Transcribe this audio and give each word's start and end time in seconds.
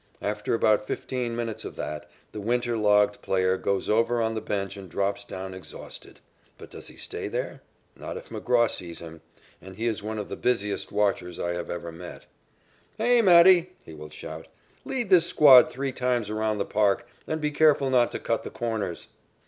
After 0.23 0.55
about 0.55 0.87
fifteen 0.87 1.35
minutes 1.35 1.63
of 1.63 1.75
that, 1.75 2.09
the 2.31 2.41
winter 2.41 2.75
logged 2.75 3.21
player 3.21 3.55
goes 3.55 3.87
over 3.87 4.19
on 4.19 4.33
the 4.33 4.41
bench 4.41 4.75
and 4.75 4.89
drops 4.89 5.23
down 5.23 5.53
exhausted. 5.53 6.19
But 6.57 6.71
does 6.71 6.87
he 6.87 6.97
stay 6.97 7.27
there? 7.27 7.61
Not 7.95 8.17
if 8.17 8.29
McGraw 8.29 8.67
sees 8.67 8.97
him, 8.97 9.21
and 9.61 9.75
he 9.75 9.85
is 9.85 10.01
one 10.01 10.17
of 10.17 10.27
the 10.27 10.35
busiest 10.35 10.91
watchers 10.91 11.39
I 11.39 11.53
have 11.53 11.69
ever 11.69 11.91
met. 11.91 12.25
"Here, 12.97 13.21
Matty," 13.21 13.73
he 13.83 13.93
will 13.93 14.09
shout, 14.09 14.47
"lead 14.85 15.11
this 15.11 15.27
squad 15.27 15.69
three 15.69 15.91
times 15.91 16.31
around 16.31 16.57
the 16.57 16.65
park 16.65 17.05
and 17.27 17.39
be 17.39 17.51
careful 17.51 17.91
not 17.91 18.11
to 18.13 18.17
cut 18.19 18.41
the 18.43 18.49
corners." 18.49 19.07